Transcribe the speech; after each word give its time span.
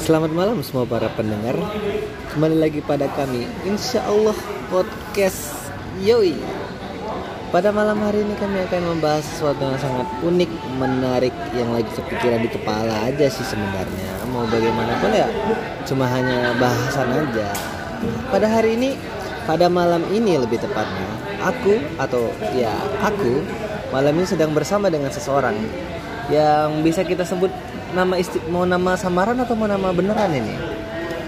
Selamat 0.00 0.32
malam 0.32 0.64
semua 0.64 0.88
para 0.88 1.12
pendengar. 1.12 1.52
Kembali 2.32 2.56
lagi 2.56 2.80
pada 2.80 3.12
kami 3.12 3.44
Insya 3.68 4.08
Allah 4.08 4.32
Podcast 4.72 5.52
Yoi. 6.00 6.32
Pada 7.52 7.76
malam 7.76 8.00
hari 8.00 8.24
ini 8.24 8.32
kami 8.40 8.56
akan 8.64 8.96
membahas 8.96 9.20
sesuatu 9.20 9.60
yang 9.68 9.76
sangat 9.76 10.08
unik 10.24 10.48
Menarik 10.80 11.36
Yang 11.52 11.70
lagi 11.76 11.90
kepikiran 11.92 12.40
di 12.40 12.48
kepala 12.48 12.94
aja 13.04 13.28
sih 13.28 13.44
sebenarnya. 13.44 14.24
Mau 14.32 14.48
bagaimanapun 14.48 15.12
ya 15.12 15.28
Cuma 15.84 16.08
hanya 16.08 16.56
bahasan 16.56 17.20
aja. 17.20 17.52
Pada 18.32 18.48
hari 18.48 18.80
ini 18.80 18.96
Pada 19.44 19.68
malam 19.68 20.08
ini 20.08 20.40
lebih 20.40 20.56
tepatnya 20.56 21.04
Aku 21.44 21.76
atau 22.00 22.32
ya 22.56 22.72
aku 23.04 23.44
Malam 23.94 24.18
ini 24.18 24.26
sedang 24.26 24.50
bersama 24.50 24.90
dengan 24.90 25.14
seseorang 25.14 25.54
Yang 26.26 26.70
bisa 26.82 27.00
kita 27.06 27.22
sebut 27.22 27.54
nama 27.94 28.18
isti 28.18 28.42
mau 28.50 28.66
nama 28.66 28.98
samaran 28.98 29.38
atau 29.38 29.54
mau 29.54 29.70
nama 29.70 29.94
beneran 29.94 30.34
ini? 30.34 30.58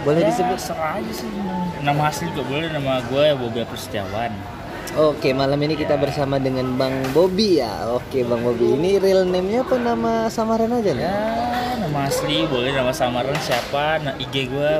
Boleh 0.02 0.26
ya, 0.26 0.34
disebut? 0.34 0.58
serah 0.58 0.98
aja 0.98 1.12
sih 1.14 1.30
nama 1.86 2.10
asli 2.10 2.26
juga 2.34 2.42
boleh 2.50 2.66
nama 2.74 2.98
gue 3.06 3.22
ya 3.22 3.34
Bobi 3.38 3.62
Setiawan 3.78 4.34
Oke, 4.96 5.36
malam 5.36 5.60
ini 5.60 5.76
kita 5.76 5.94
bersama 6.00 6.40
dengan 6.40 6.72
Bang 6.80 6.94
Bobby 7.12 7.60
ya. 7.60 7.84
Oke, 7.92 8.24
Bang 8.24 8.40
Bobby. 8.40 8.80
Ini 8.80 8.96
real 8.96 9.28
name-nya 9.28 9.60
apa 9.60 9.76
nama 9.76 10.24
samaran 10.32 10.72
aja 10.72 10.94
nih? 10.96 11.04
ya 11.04 11.55
nama 11.76 12.08
asli 12.08 12.48
boleh 12.48 12.72
nama 12.72 12.92
samaran 12.92 13.36
siapa 13.40 14.00
nah 14.00 14.14
IG 14.16 14.48
gue 14.48 14.70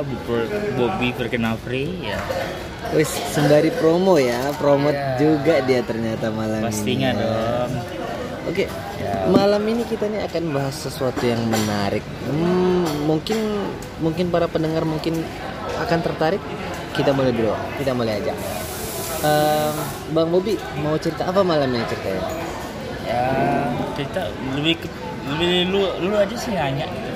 Bobby 0.75 1.13
Free 1.13 2.09
ya 2.09 2.19
Wis, 2.95 3.11
sembari 3.35 3.67
promo 3.75 4.15
ya. 4.15 4.55
Promote 4.55 4.95
Iya. 4.95 5.19
juga 5.19 5.59
dia 5.59 5.83
ternyata 5.83 6.31
malam 6.31 6.63
pastinya 6.63 7.11
ini. 7.11 7.19
ya. 7.19 7.27
dong 7.27 7.71
Oke, 8.47 8.63
Ya. 8.95 9.27
malam 9.27 9.59
ini 9.67 9.83
kita 9.83 10.07
nih 10.07 10.23
akan 10.23 10.55
bahas 10.55 10.71
sesuatu 10.71 11.19
yang 11.19 11.43
menarik. 11.51 11.99
Hmm, 12.23 12.87
mungkin 13.03 13.35
mungkin 13.99 14.31
para 14.31 14.47
pendengar 14.47 14.87
mungkin 14.87 15.19
akan 15.83 15.99
tertarik. 15.99 16.39
Kita 16.95 17.11
mulai 17.11 17.35
dulu. 17.35 17.51
Kita 17.75 17.91
mulai 17.91 18.23
aja. 18.23 18.31
Em, 19.19 19.75
Bang 20.15 20.31
Bobi 20.31 20.55
mau 20.79 20.95
cerita 20.95 21.27
apa 21.27 21.43
malam 21.43 21.67
ini 21.75 21.83
ceritanya? 21.91 22.23
ya 23.03 23.23
kita 23.95 24.21
lebih 24.51 24.83
ke, 24.83 24.87
lebih 25.27 25.71
lu 25.73 25.81
lu 26.07 26.15
aja 26.15 26.35
sih 26.35 26.55
nanya 26.55 26.85
gitu 26.87 27.11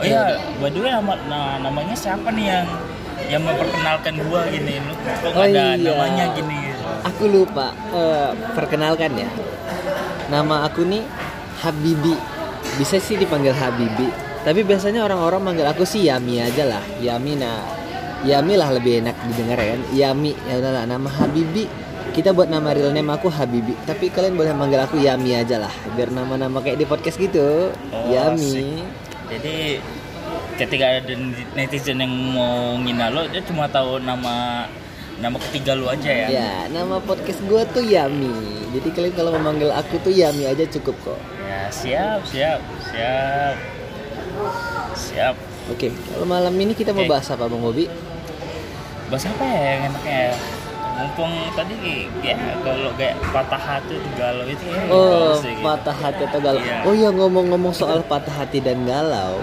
oh 0.00 0.04
ya 0.06 0.38
by 0.62 0.68
the 0.70 0.78
way 0.78 0.92
nama 0.92 1.14
nah, 1.26 1.58
namanya 1.58 1.96
siapa 1.98 2.30
nih 2.30 2.46
yang 2.52 2.66
yang 3.26 3.42
memperkenalkan 3.42 4.14
gua 4.28 4.46
gini 4.46 4.78
lu 4.78 4.92
kok 4.94 5.34
Oh 5.34 5.42
ada 5.42 5.74
iya. 5.74 5.90
namanya 5.90 6.24
gini 6.36 6.66
Aku 7.06 7.26
lupa. 7.30 7.74
Eh, 7.94 8.30
perkenalkan 8.54 9.14
ya. 9.14 9.28
Nama 10.30 10.66
aku 10.66 10.82
nih 10.86 11.02
Habibi. 11.62 12.14
Bisa 12.78 12.98
sih 12.98 13.18
dipanggil 13.18 13.54
Habibi. 13.54 14.10
Tapi 14.46 14.62
biasanya 14.62 15.02
orang-orang 15.02 15.42
manggil 15.42 15.66
aku 15.66 15.82
sih 15.82 16.06
Yami 16.06 16.42
aja 16.42 16.66
lah. 16.66 16.82
Yami 17.02 17.38
nah. 17.38 17.62
Yami 18.26 18.54
lah 18.58 18.74
lebih 18.74 19.06
enak 19.06 19.16
didengar 19.30 19.58
ya 19.60 19.66
kan. 19.76 19.82
Yami 19.94 20.32
ya 20.46 20.54
udahlah 20.58 20.84
nama 20.86 21.08
Habibi. 21.10 21.66
Kita 22.16 22.32
buat 22.32 22.48
nama 22.48 22.72
real 22.72 22.96
name 22.96 23.12
aku 23.12 23.28
Habibi. 23.28 23.76
Tapi 23.84 24.08
kalian 24.08 24.40
boleh 24.40 24.56
manggil 24.56 24.80
aku 24.80 24.96
Yami 24.96 25.36
aja 25.36 25.60
lah. 25.60 25.72
Biar 25.92 26.08
nama-nama 26.08 26.64
kayak 26.64 26.80
di 26.80 26.88
podcast 26.88 27.20
gitu. 27.20 27.68
Oh, 27.92 28.08
Yami. 28.08 28.40
asik. 28.40 28.84
jadi 29.26 29.56
ketika 30.54 30.86
ada 31.02 31.14
netizen 31.58 31.98
yang 31.98 32.14
mau 32.30 32.78
ngina 32.78 33.10
lo 33.10 33.26
dia 33.26 33.42
cuma 33.42 33.66
tahu 33.66 33.98
nama 33.98 34.64
nama 35.18 35.36
ketiga 35.42 35.74
lu 35.74 35.90
aja 35.90 36.06
ya 36.06 36.26
Ya, 36.30 36.52
nama 36.70 37.02
podcast 37.02 37.42
gua 37.44 37.66
tuh 37.68 37.84
Yami. 37.84 38.32
Jadi 38.72 38.88
kalian 38.96 39.12
kalau 39.12 39.36
memanggil 39.36 39.68
aku 39.68 40.00
tuh 40.00 40.14
Yami 40.14 40.48
aja 40.48 40.64
cukup 40.72 40.96
kok. 41.04 41.20
Ya, 41.44 41.68
siap 41.68 42.20
siap 42.24 42.60
siap 42.88 43.54
siap 44.96 45.34
Oke, 45.66 45.90
kalau 45.90 46.24
malam 46.24 46.54
ini 46.56 46.72
kita 46.72 46.94
mau 46.94 47.02
Oke. 47.02 47.10
bahas 47.10 47.28
apa 47.28 47.44
Bang 47.44 47.60
Bobi? 47.60 47.90
bahas 49.06 49.22
apa 49.22 49.42
ya 49.44 49.60
yang 49.70 49.82
enaknya 49.90 50.16
ya? 50.30 50.34
Mumpung 50.96 51.32
tadi 51.52 52.08
ya 52.24 52.36
kalau 52.64 52.90
kayak 52.96 53.20
patah 53.28 53.60
hati 53.60 53.94
tuh 54.00 54.12
galau 54.16 54.44
itu 54.48 54.64
ya 54.64 54.80
Oh, 54.88 55.36
sih, 55.36 55.52
gitu. 55.52 55.62
patah 55.62 55.96
hati 55.96 56.22
atau 56.24 56.40
galau. 56.40 56.60
Iya. 56.60 56.76
Oh 56.88 56.94
iya 56.96 57.10
ngomong-ngomong 57.12 57.74
soal 57.76 58.00
patah 58.00 58.32
hati 58.32 58.64
dan 58.64 58.88
galau. 58.88 59.36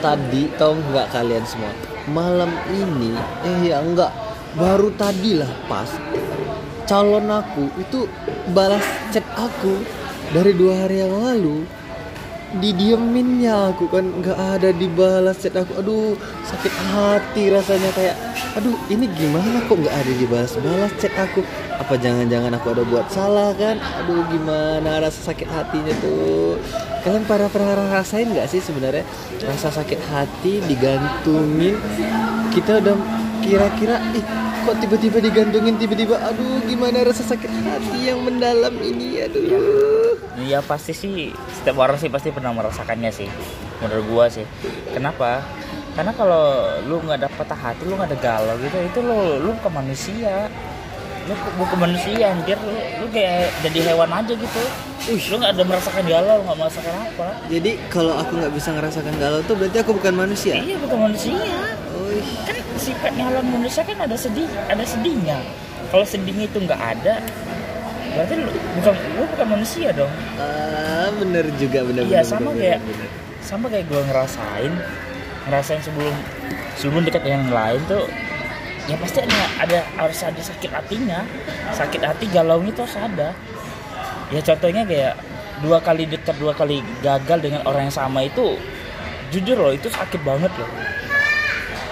Tadi 0.00 0.48
tahu 0.56 0.80
nggak 0.92 1.12
kalian 1.12 1.44
semua? 1.44 1.72
Malam 2.04 2.52
ini, 2.68 3.12
eh 3.44 3.72
ya 3.72 3.80
enggak, 3.80 4.12
baru 4.56 4.92
tadi 4.96 5.40
lah 5.40 5.48
pas 5.64 5.88
calon 6.84 7.24
aku 7.32 7.64
itu 7.80 8.04
balas 8.52 8.84
chat 9.08 9.24
aku 9.32 9.80
dari 10.36 10.52
dua 10.52 10.84
hari 10.84 11.00
yang 11.00 11.16
lalu 11.16 11.64
didieminnya 12.62 13.74
aku 13.74 13.90
kan 13.90 14.04
nggak 14.22 14.38
ada 14.38 14.70
dibalas 14.70 15.42
chat 15.42 15.54
aku 15.58 15.82
aduh 15.82 16.14
sakit 16.46 16.74
hati 16.94 17.50
rasanya 17.50 17.90
kayak 17.94 18.16
aduh 18.54 18.74
ini 18.86 19.10
gimana 19.18 19.58
kok 19.66 19.74
nggak 19.74 19.94
ada 19.94 20.12
dibalas-balas 20.14 20.92
chat 21.02 21.14
aku? 21.18 21.42
Apa 21.74 21.98
jangan-jangan 21.98 22.54
aku 22.54 22.70
ada 22.70 22.82
buat 22.86 23.06
salah 23.10 23.50
kan? 23.58 23.82
Aduh 24.02 24.22
gimana 24.30 25.02
rasa 25.02 25.34
sakit 25.34 25.50
hatinya 25.50 25.90
tuh? 25.98 26.54
Kalian 27.02 27.26
para 27.26 27.50
pernah 27.50 27.98
rasain 27.98 28.30
nggak 28.30 28.46
sih 28.46 28.62
sebenarnya 28.62 29.02
rasa 29.42 29.74
sakit 29.74 30.00
hati 30.06 30.62
digantungin? 30.70 31.74
Kita 32.54 32.78
udah 32.78 32.96
kira-kira 33.42 33.98
ih 34.14 34.24
kok 34.64 34.76
tiba-tiba 34.80 35.18
digantungin 35.20 35.76
tiba-tiba 35.76 36.16
aduh 36.18 36.64
gimana 36.64 37.04
rasa 37.04 37.22
sakit 37.22 37.50
hati 37.62 38.08
yang 38.08 38.20
mendalam 38.20 38.72
ini 38.76 39.22
aduh. 39.22 40.16
Iya. 40.34 40.58
Pasti 40.60 40.92
sih 40.92 41.30
setiap 41.52 41.78
orang 41.78 41.96
sih 41.96 42.08
pasti 42.08 42.28
pernah 42.28 42.50
merasakannya 42.50 43.10
sih 43.10 43.28
menurut 43.78 44.04
gua 44.08 44.24
sih. 44.26 44.44
Kenapa? 44.90 45.44
Karena 45.94 46.10
kalau 46.10 46.44
lu 46.82 46.98
nggak 46.98 47.22
ada 47.22 47.28
patah 47.30 47.54
hati 47.54 47.84
lu 47.84 47.94
nggak 47.94 48.10
ada 48.10 48.18
galau 48.18 48.56
gitu 48.58 48.76
itu 48.80 48.98
lu 48.98 49.18
lu 49.40 49.50
bukan 49.60 49.72
manusia. 49.78 50.48
Lu 51.24 51.32
ke- 51.32 51.54
bukan 51.56 51.78
manusia 51.80 52.24
anjir. 52.28 52.58
Lu, 52.58 52.72
lu 52.74 53.06
kayak 53.08 53.48
jadi 53.62 53.78
hewan 53.92 54.10
aja 54.10 54.32
gitu. 54.32 54.62
Lu 55.30 55.36
nggak 55.36 55.52
ada 55.54 55.64
merasakan 55.64 56.04
galau 56.04 56.38
nggak 56.42 56.56
merasakan 56.58 56.94
apa. 56.98 57.28
Jadi 57.46 57.70
kalau 57.88 58.16
aku 58.16 58.32
nggak 58.40 58.52
bisa 58.52 58.68
ngerasakan 58.72 59.14
galau 59.16 59.40
tuh 59.44 59.54
berarti 59.54 59.78
aku 59.80 59.92
bukan 59.94 60.14
manusia. 60.16 60.56
iya 60.56 60.76
bukan 60.76 60.98
manusia 61.08 61.36
kan 62.44 62.56
sifatnya 62.76 63.24
alam 63.30 63.46
manusia 63.46 63.82
kan 63.86 63.98
ada 64.00 64.16
sedih 64.16 64.48
ada 64.68 64.84
sedihnya 64.84 65.38
kalau 65.88 66.04
sedihnya 66.06 66.50
itu 66.50 66.58
nggak 66.58 66.80
ada 66.80 67.22
berarti 68.14 68.34
lu 68.38 68.50
bukan 68.78 68.94
lu 69.18 69.24
bukan 69.34 69.46
manusia 69.58 69.88
dong 69.90 70.12
ah, 70.38 71.10
bener 71.18 71.44
juga 71.58 71.82
bener. 71.82 72.02
Iya 72.06 72.22
bener, 72.22 72.30
sama 72.30 72.50
bener, 72.54 72.60
kayak 72.62 72.80
bener. 72.86 73.08
sama 73.42 73.64
kayak 73.72 73.86
gue 73.90 74.02
ngerasain 74.06 74.72
ngerasain 75.44 75.82
sebelum 75.82 76.14
sebelum 76.78 77.02
dekat 77.04 77.22
yang 77.26 77.44
lain 77.50 77.80
tuh 77.90 78.06
ya 78.84 78.96
pasti 79.00 79.18
ada 79.24 79.38
ada 79.64 79.78
harus 79.96 80.20
ada 80.20 80.40
sakit 80.40 80.70
hatinya 80.70 81.24
sakit 81.72 82.00
hati 82.04 82.28
galau 82.28 82.60
itu 82.62 82.84
harus 82.84 82.98
ada 83.00 83.32
ya 84.28 84.40
contohnya 84.44 84.84
kayak 84.84 85.14
dua 85.64 85.80
kali 85.80 86.04
dekat 86.04 86.36
dua 86.36 86.52
kali 86.52 86.84
gagal 87.00 87.38
dengan 87.40 87.64
orang 87.64 87.88
yang 87.88 87.96
sama 87.96 88.28
itu 88.28 88.60
jujur 89.32 89.56
loh 89.56 89.72
itu 89.72 89.88
sakit 89.88 90.20
banget 90.22 90.52
loh 90.60 90.68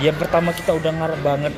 yang 0.03 0.19
pertama 0.19 0.51
kita 0.51 0.75
udah 0.75 0.91
ngarep 0.91 1.21
banget 1.23 1.55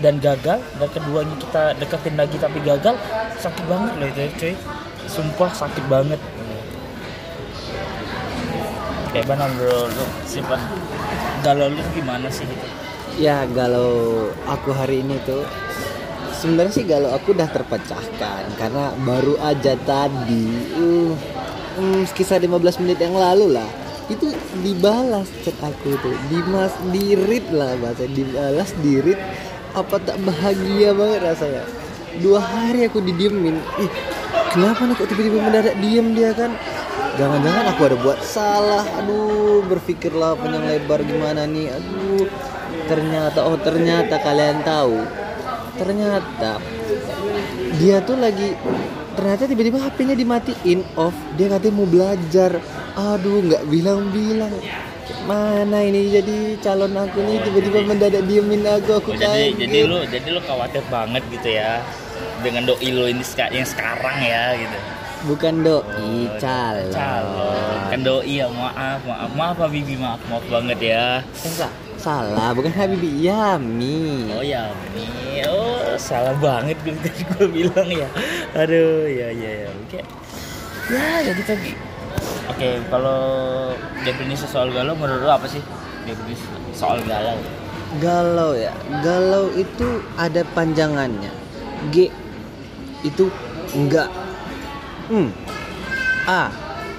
dan 0.00 0.16
gagal. 0.18 0.58
Dan 0.80 0.88
keduanya 0.88 1.36
kita 1.36 1.62
deketin 1.76 2.14
lagi 2.16 2.36
tapi 2.40 2.58
gagal. 2.64 2.96
Sakit 3.38 3.64
banget 3.68 3.92
loh 4.00 4.08
itu 4.08 4.22
cuy. 4.40 4.54
Sumpah 5.04 5.50
sakit 5.52 5.84
banget. 5.86 6.20
Kayak 9.12 9.26
mana 9.30 9.46
bro? 9.52 9.86
Lu 9.92 10.04
simpan. 10.24 10.58
Galau 11.44 11.68
lu 11.70 11.82
gimana 11.92 12.26
sih 12.32 12.48
gitu? 12.48 12.66
Ya 13.20 13.46
galau 13.46 14.32
aku 14.48 14.74
hari 14.74 15.06
ini 15.06 15.22
tuh 15.22 15.46
sebenarnya 16.34 16.72
sih 16.74 16.84
galau 16.84 17.14
aku 17.14 17.30
udah 17.30 17.46
terpecahkan 17.46 18.42
karena 18.58 18.90
baru 19.06 19.38
aja 19.38 19.78
tadi 19.86 20.44
uh, 20.74 21.14
hmm, 21.78 22.10
sekitar 22.10 22.42
15 22.42 22.82
menit 22.82 22.98
yang 22.98 23.14
lalu 23.14 23.54
lah 23.54 23.83
itu 24.12 24.36
dibalas 24.60 25.28
chat 25.40 25.56
aku 25.64 25.96
tuh 26.00 26.14
dimas 26.28 26.72
di 26.92 27.16
read 27.16 27.46
lah 27.48 27.72
bahasa 27.80 28.04
dibalas 28.04 28.70
di 28.84 29.00
read 29.00 29.20
apa 29.74 29.96
tak 29.98 30.16
bahagia 30.22 30.94
banget 30.94 31.20
rasanya. 31.24 31.64
Dua 32.22 32.38
hari 32.38 32.86
aku 32.86 33.02
didiemin. 33.02 33.58
Ih 33.82 33.90
kenapa 34.54 34.86
nih 34.86 34.94
kok 34.94 35.08
tiba-tiba 35.10 35.38
mendadak 35.42 35.76
diem 35.82 36.14
dia 36.14 36.30
kan? 36.30 36.54
Jangan-jangan 37.18 37.64
aku 37.74 37.80
ada 37.90 37.96
buat 37.98 38.18
salah. 38.22 38.84
Aduh 39.02 39.66
berpikirlah 39.66 40.38
panjang 40.38 40.62
lebar 40.62 41.02
gimana 41.02 41.42
nih. 41.48 41.74
Aduh 41.74 42.30
ternyata 42.86 43.42
oh 43.42 43.58
ternyata 43.58 44.20
kalian 44.22 44.62
tahu. 44.62 45.02
Ternyata 45.74 46.62
dia 47.82 47.98
tuh 48.06 48.14
lagi 48.14 48.54
ternyata 49.18 49.50
tiba-tiba 49.50 49.82
HP-nya 49.82 50.14
dimatiin 50.14 50.86
off. 50.94 51.16
Dia 51.34 51.50
katanya 51.50 51.74
mau 51.74 51.88
belajar 51.90 52.62
aduh 52.94 53.42
nggak 53.42 53.64
bilang-bilang. 53.66 54.54
Mana 55.24 55.84
ini 55.84 56.08
jadi 56.10 56.36
calon 56.60 56.96
aku 56.96 57.20
nih 57.20 57.40
tiba-tiba 57.40 57.80
mendadak 57.84 58.24
diemin 58.24 58.64
aku 58.64 59.00
aku 59.00 59.10
Oh, 59.12 59.16
jadi 59.16 59.52
kaget. 59.52 59.60
jadi 59.60 59.78
lu 59.84 59.98
jadi 60.08 60.28
lu 60.32 60.40
khawatir 60.40 60.84
banget 60.88 61.20
gitu 61.28 61.48
ya 61.50 61.80
dengan 62.40 62.64
doi 62.64 62.88
lu 62.88 63.04
ini 63.08 63.20
yang 63.52 63.68
sekarang 63.68 64.16
ya 64.20 64.56
gitu. 64.56 64.78
Bukan 65.24 65.60
doi 65.60 66.28
calon. 66.36 66.92
calon. 66.92 67.80
Kan 67.88 68.00
doi 68.00 68.32
ya 68.36 68.48
maaf 68.48 69.00
maaf. 69.04 69.30
Maaf 69.32 69.56
Habibi 69.60 69.96
maaf 69.96 70.20
maaf 70.28 70.44
banget 70.48 70.78
ya. 70.80 71.20
Enggak, 71.24 71.72
salah. 71.96 72.52
Bukan 72.52 72.72
Habibi 72.72 73.24
Yami 73.24 74.28
oh 74.32 74.44
ya 74.44 74.72
ini 74.92 75.44
oh 75.48 75.96
salah 75.96 76.36
banget 76.36 76.76
gue 76.84 76.96
gue 77.32 77.46
bilang 77.48 77.88
ya. 77.88 78.08
Aduh 78.56 79.04
ya 79.08 79.28
ya 79.32 79.50
ya. 79.64 79.70
Oke. 79.84 80.00
Ya 80.92 81.08
ya 81.24 81.32
kita 81.32 81.52
oke 82.50 82.68
kalau 82.92 83.20
definisi 84.04 84.44
soal 84.44 84.68
galau 84.72 84.96
menurut 84.96 85.24
lo 85.24 85.32
apa 85.36 85.46
sih? 85.48 85.62
Definisi 86.04 86.44
soal 86.76 87.00
galau. 87.08 87.38
Galau 88.02 88.52
ya. 88.58 88.72
Galau 89.00 89.54
itu 89.54 90.02
ada 90.18 90.42
panjangannya. 90.52 91.30
G 91.94 92.10
itu 93.04 93.28
enggak. 93.76 94.08
Hmm. 95.08 95.28
A 96.24 96.48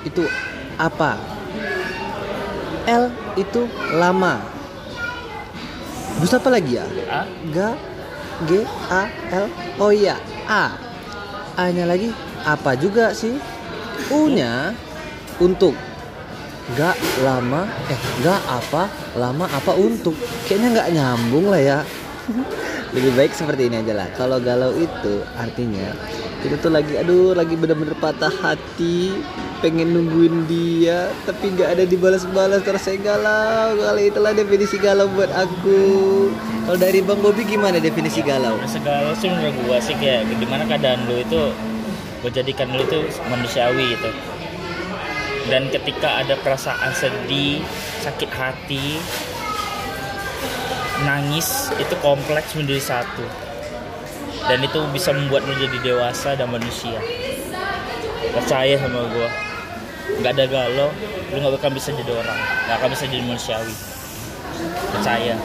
itu 0.06 0.24
apa? 0.78 1.18
L 2.86 3.10
itu 3.36 3.66
lama. 3.98 4.42
Terus 6.22 6.38
apa 6.38 6.50
lagi 6.54 6.78
ya? 6.80 6.86
Ah 7.10 7.26
G 7.50 7.58
G 8.46 8.52
A 8.94 9.04
L. 9.34 9.46
Oh 9.82 9.92
iya 9.92 10.16
A. 10.48 10.78
A 11.58 11.64
nya 11.74 11.90
lagi 11.90 12.14
apa 12.46 12.78
juga 12.78 13.12
sih? 13.12 13.36
U 14.14 14.30
nya 14.30 14.78
untuk 15.42 15.76
Gak 16.74 16.98
lama 17.22 17.70
eh 17.94 18.00
gak 18.26 18.42
apa 18.50 18.90
lama 19.14 19.46
apa 19.46 19.78
untuk 19.78 20.18
kayaknya 20.50 20.82
nggak 20.82 20.90
nyambung 20.98 21.54
lah 21.54 21.62
ya. 21.62 21.80
Lebih 22.98 23.14
baik 23.14 23.38
seperti 23.38 23.70
ini 23.70 23.86
aja 23.86 23.94
lah. 23.94 24.10
Kalau 24.18 24.42
galau 24.42 24.74
itu 24.74 25.22
artinya 25.38 25.94
kita 26.42 26.58
tuh 26.58 26.74
lagi 26.74 26.98
aduh 26.98 27.38
lagi 27.38 27.54
bener-bener 27.54 27.94
patah 28.02 28.34
hati 28.34 29.14
pengen 29.62 29.94
nungguin 29.94 30.50
dia 30.50 31.10
tapi 31.26 31.54
nggak 31.54 31.74
ada 31.74 31.84
dibalas-balas 31.86 32.62
terus 32.62 32.86
saya 32.86 33.02
galau 33.02 33.82
kali 33.82 34.10
itulah 34.10 34.34
definisi 34.34 34.82
galau 34.82 35.06
buat 35.14 35.30
aku. 35.38 35.82
Kalau 36.66 36.78
dari 36.82 37.06
bang 37.06 37.22
Bobi 37.22 37.46
gimana 37.46 37.78
definisi 37.78 38.26
galau? 38.26 38.58
Rasa 38.58 38.82
galau 38.82 39.14
sih 39.14 39.30
menurut 39.30 39.54
gua 39.70 39.78
sih 39.78 39.94
kayak 40.02 40.34
gimana 40.42 40.66
keadaan 40.66 41.06
lu 41.06 41.22
itu 41.22 41.54
gua 42.26 42.32
jadikan 42.34 42.74
lu 42.74 42.82
itu 42.90 43.06
manusiawi 43.30 43.94
gitu 43.94 44.10
dan 45.46 45.70
ketika 45.70 46.26
ada 46.26 46.34
perasaan 46.42 46.90
sedih 46.98 47.62
sakit 48.02 48.32
hati 48.34 48.98
nangis 51.06 51.70
itu 51.78 51.94
kompleks 52.02 52.58
menjadi 52.58 52.82
satu. 52.82 53.26
Dan 54.46 54.62
itu 54.62 54.78
bisa 54.94 55.10
membuat 55.10 55.42
lu 55.50 55.58
jadi 55.58 55.78
dewasa 55.82 56.38
dan 56.38 56.54
manusia. 56.54 57.02
Percaya 58.30 58.78
sama 58.78 59.10
gua. 59.10 59.30
Nggak 60.22 60.32
ada 60.38 60.46
galau 60.46 60.90
lu 61.34 61.36
nggak 61.42 61.58
akan 61.62 61.74
bisa 61.74 61.90
jadi 61.94 62.14
orang. 62.14 62.40
Nggak 62.70 62.78
akan 62.82 62.90
bisa 62.94 63.04
jadi 63.10 63.24
manusiawi. 63.26 63.76
Percaya. 64.94 65.36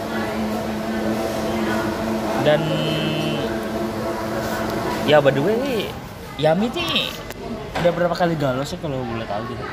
Dan 2.41 2.61
ya 5.05 5.21
by 5.21 5.33
the 5.33 5.43
way 5.45 5.93
Yami 6.41 6.73
nih 6.73 7.13
udah 7.81 7.93
berapa 7.93 8.15
kali 8.15 8.35
galau 8.35 8.63
sih 8.63 8.77
kalau 8.77 9.01
boleh 9.03 9.25
tahu 9.25 9.45
gitu 9.49 9.65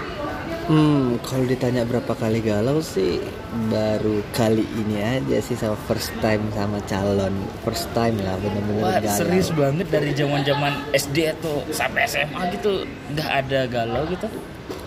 Hmm, 0.67 1.15
kalau 1.23 1.47
ditanya 1.47 1.87
berapa 1.87 2.11
kali 2.11 2.43
galau 2.43 2.83
sih 2.83 3.23
baru 3.71 4.19
kali 4.35 4.67
ini 4.75 4.99
aja 4.99 5.39
sih 5.39 5.55
sama 5.55 5.79
first 5.87 6.11
time 6.19 6.43
sama 6.51 6.83
calon 6.83 7.31
first 7.63 7.87
time 7.93 8.19
lah 8.19 8.35
bener-bener 8.35 8.83
Wah, 8.83 8.99
galau. 8.99 9.15
serius 9.15 9.47
banget 9.55 9.87
dari 9.87 10.11
zaman 10.11 10.43
zaman 10.43 10.75
SD 10.91 11.39
atau 11.39 11.63
sampai 11.71 12.03
SMA 12.03 12.51
gitu 12.51 12.83
nggak 12.83 13.29
ada 13.31 13.59
galau 13.65 14.03
gitu 14.07 14.27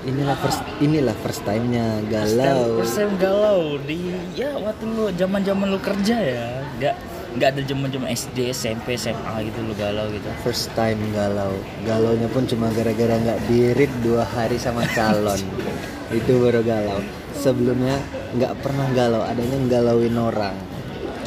Inilah 0.01 0.37
first 0.37 0.61
inilah 0.81 1.13
first 1.21 1.45
time-nya 1.45 2.01
galau. 2.09 2.81
First 2.81 2.97
time 2.97 3.17
galau 3.17 3.77
di 3.81 4.01
ya 4.33 4.53
waktu 4.57 4.85
lu 4.85 5.13
zaman 5.13 5.41
zaman 5.41 5.67
lu 5.69 5.77
kerja 5.77 6.17
ya 6.17 6.49
nggak 6.77 6.97
nggak 7.31 7.49
ada 7.55 7.63
zaman 7.63 7.89
zaman 7.95 8.09
SD 8.11 8.39
SMP 8.51 8.99
SMA 8.99 9.47
gitu 9.47 9.63
lu 9.63 9.75
galau 9.79 10.11
gitu 10.11 10.27
First 10.43 10.75
time 10.75 10.99
galau. 11.15 11.55
Galaunya 11.87 12.27
pun 12.27 12.43
cuma 12.51 12.67
gara-gara 12.75 13.15
nggak 13.15 13.41
dirit 13.47 13.93
dua 14.03 14.27
hari 14.27 14.59
sama 14.59 14.83
calon. 14.91 15.39
Itu 16.19 16.43
baru 16.43 16.67
galau. 16.67 16.99
Sebelumnya 17.39 18.03
nggak 18.35 18.59
pernah 18.59 18.87
galau, 18.91 19.23
adanya 19.23 19.59
galauin 19.71 20.17
orang. 20.19 20.59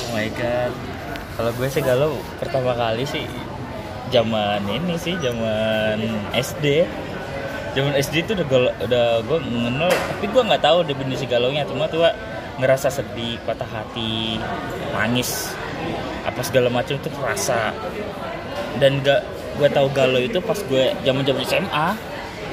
Oh 0.04 0.10
my 0.12 0.28
god. 0.36 0.72
Kalau 1.40 1.52
gue 1.56 1.68
sih 1.72 1.82
galau 1.82 2.20
pertama 2.38 2.76
kali 2.76 3.08
sih 3.08 3.24
zaman 4.12 4.62
ini 4.68 5.00
sih 5.00 5.16
zaman 5.24 5.98
SD. 6.36 6.84
Zaman 7.74 7.98
SD 7.98 8.28
itu 8.28 8.32
udah 8.38 8.48
galau, 8.52 8.72
udah 8.86 9.08
gue 9.24 9.40
mengenal 9.50 9.90
tapi 9.90 10.26
gue 10.30 10.44
nggak 10.46 10.62
tahu 10.62 10.78
definisi 10.86 11.26
galaunya 11.26 11.66
cuma 11.66 11.90
tuh 11.90 12.06
ngerasa 12.62 12.94
sedih, 12.94 13.42
patah 13.50 13.66
hati, 13.66 14.38
nangis 14.94 15.50
apa 16.24 16.40
segala 16.40 16.68
macam 16.68 16.96
itu 16.96 17.10
rasa 17.20 17.76
dan 18.78 19.00
gak 19.00 19.22
gue 19.54 19.70
tahu 19.70 19.88
galau 19.92 20.18
itu 20.18 20.40
pas 20.40 20.58
gue 20.58 20.96
zaman 21.02 21.22
zaman 21.22 21.44
SMA 21.44 21.88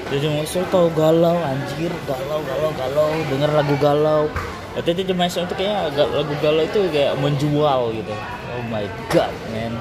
jadi 0.08 0.26
maksud 0.28 0.67
tahu 0.69 0.90
galau 0.93 1.38
anjir 1.40 1.88
galau 2.02 2.43
galau 2.43 2.70
galau 2.75 3.11
denger 3.26 3.50
lagu 3.55 3.75
galau. 3.78 4.22
Waktu 4.70 4.90
itu 4.93 5.02
zaman 5.08 5.26
SMA 5.26 5.46
itu 5.46 5.56
kayak 5.56 5.94
ga- 5.94 6.11
lagu 6.11 6.34
galau 6.38 6.62
itu 6.62 6.81
kayak 6.90 7.14
menjual 7.14 7.94
gitu. 7.94 8.11
Oh 8.50 8.62
my 8.67 8.82
god 9.06 9.31
man. 9.50 9.78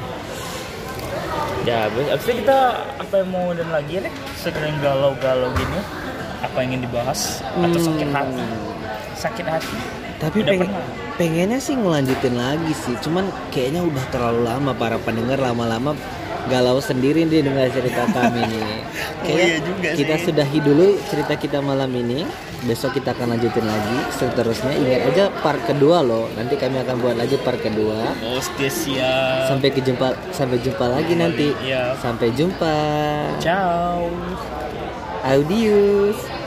Ya 1.65 1.89
abis 1.89 2.13
itu 2.23 2.45
kita 2.45 2.59
apa 2.95 3.13
yang 3.19 3.29
mau 3.29 3.49
dan 3.51 3.69
lagi 3.69 3.99
nih 3.99 4.13
segera 4.37 4.69
galau-galau 4.79 5.49
gini 5.53 5.81
apa 6.39 6.55
yang 6.61 6.77
ingin 6.77 6.81
dibahas? 6.85 7.41
Atau 7.57 7.79
sakit 7.81 8.07
Hmm. 8.07 8.15
hati 8.15 8.45
sakit 9.15 9.45
hati 9.45 9.77
Tapi 10.19 10.43
Udah 10.43 10.55
pernah? 10.59 10.83
pengennya 11.15 11.59
sih 11.63 11.75
ngelanjutin 11.79 12.35
lagi 12.35 12.71
sih. 12.75 12.95
Cuman 12.99 13.31
kayaknya 13.55 13.81
udah 13.87 14.03
terlalu 14.11 14.41
lama 14.43 14.71
para 14.75 14.99
pendengar 14.99 15.39
lama-lama 15.39 15.95
galau 16.47 16.81
sendiri 16.81 17.23
nih 17.29 17.45
dengar 17.45 17.71
cerita 17.71 18.03
kami 18.09 18.41
nih. 18.41 18.67
Kayaknya 19.23 19.45
iya 19.45 19.57
juga 19.61 19.89
kita 19.93 20.15
sih. 20.17 20.23
sudahi 20.31 20.59
dulu 20.63 20.85
cerita 21.11 21.33
kita 21.35 21.57
malam 21.61 21.91
ini. 21.93 22.25
Besok 22.59 22.99
kita 22.99 23.15
akan 23.15 23.39
lanjutin 23.39 23.63
lagi 23.63 23.97
seterusnya. 24.11 24.75
Ingat 24.75 25.01
aja 25.15 25.23
part 25.39 25.63
kedua 25.63 26.03
loh. 26.03 26.27
Nanti 26.35 26.59
kami 26.59 26.83
akan 26.83 26.95
buat 26.99 27.15
lagi 27.15 27.39
part 27.39 27.59
kedua. 27.63 28.11
siap 28.67 29.47
Sampai 29.47 29.71
kejumpa 29.71 30.35
sampai 30.35 30.59
jumpa 30.59 30.85
lagi 30.91 31.15
nanti. 31.15 31.55
Iya. 31.63 31.95
Sampai 32.03 32.35
jumpa. 32.35 32.75
ciao 33.39 34.11
Audius. 35.23 36.38